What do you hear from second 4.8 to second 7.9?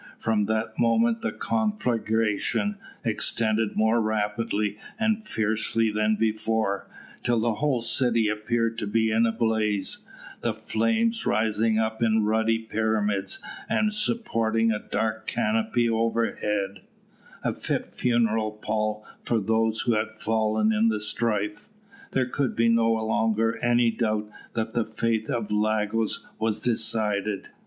and fiercely than before, till the whole